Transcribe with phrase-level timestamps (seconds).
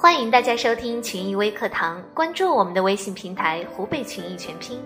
[0.00, 4.80] 欢迎大家收听群益微课堂，关注我们的微信平台“湖北群益全拼”。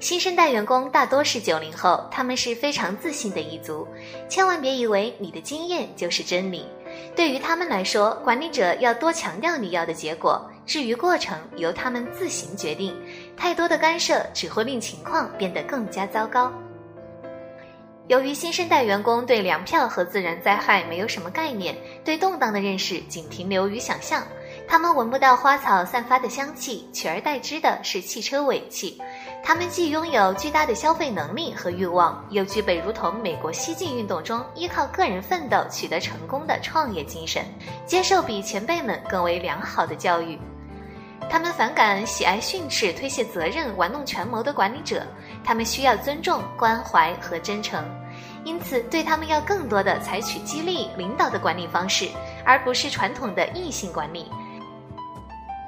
[0.00, 3.86] 新生代员工大多是九零后，他们是非常自信的一族。
[4.26, 6.64] 千万别以为你的经验就是真理，
[7.14, 12.96] 对于他们来说，管理者要多强调你要的结果，至于过程由他们自行决定。
[13.36, 16.50] 太多的干涉只会令情况变得更加糟糕。
[18.06, 24.22] 由于新生代员工对粮票和自然灾害没有什么概念，对动荡的认识仅停留于想象，
[24.68, 29.00] 他们闻不到花草散发的香气，取而代之的是汽车尾气。
[29.42, 37.42] 他们既拥有巨大的消费能力和欲望，又具备如同美国西进运动中依靠个人奋斗取得成功的创业精神，
[37.86, 40.38] 接受比前辈们更为良好的教育。
[41.30, 45.06] 他们反感喜爱训斥、推卸责任、玩弄权谋的管理者，
[45.44, 47.84] 他们需要尊重、关怀和真诚，
[48.44, 52.08] 因此对他们要更多的采取激励、领导的管理方式，
[52.44, 54.26] 而不是传统的异性管理。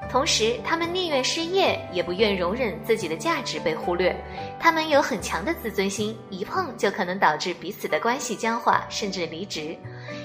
[0.08, 4.16] 同时，他们宁愿失业，也不愿容忍自己的价值被忽略。
[4.58, 9.76] 他们有很强的自尊心，一碰就可能导致彼此的关系僵化，甚至离职。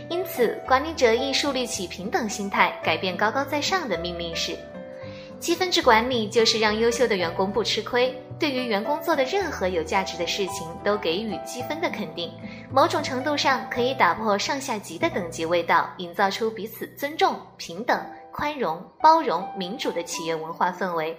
[0.07, 4.55] 因此，管理者应树立起平等心态，改变高高在上的命令式。
[5.39, 12.33] 积分制管理就是让优秀的员工不吃亏，对于员工做的任何有价值的事情都给予积分的肯定。
[12.71, 21.15] 某种程度上可以打破上下级的等级味道，营造出彼此尊重、平等、宽容、包容、民主的企业文化氛围。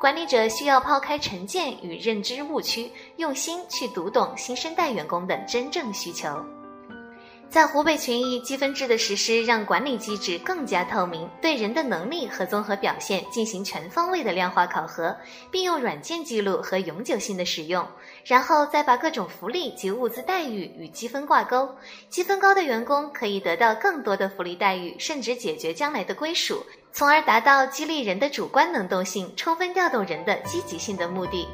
[0.00, 6.28] 管理者需要抛开成见与认知误区，用心去读懂新生代员工的真正需求。
[7.48, 15.16] 在湖北群益积分制的实施，让管理机制更加透明，对人的能力和综合表现进行全方位的量化考核，
[15.50, 17.86] 并用软件记录和永久性的使用，
[18.24, 21.66] 然后再把各种福利及物资待遇与积分挂钩。
[22.10, 31.48] 积分高的员工可以得到更多的福利待遇，甚至解决将来的归属，从而达到激励人的主观能动性，充分调动人的积极性的目的。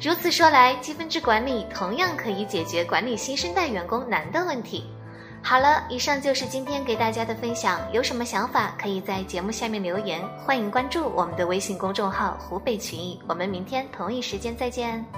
[0.00, 4.84] 如此说来，积分制管理同样可以解决管理新生代员工难的问题。
[5.42, 7.80] 好了，以上就是今天给大家的分享。
[7.92, 10.20] 有什么想法，可以在节目下面留言。
[10.44, 13.18] 欢迎关注我们的微信公众号“湖北群艺”。
[13.26, 15.17] 我们明天同一时间再见。